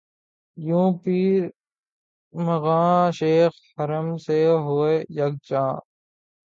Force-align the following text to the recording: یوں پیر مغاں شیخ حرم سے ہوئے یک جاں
یوں 0.57 0.89
پیر 1.03 1.41
مغاں 2.33 3.11
شیخ 3.11 3.53
حرم 3.77 4.07
سے 4.17 4.39
ہوئے 4.65 4.95
یک 5.09 5.33
جاں 5.47 5.73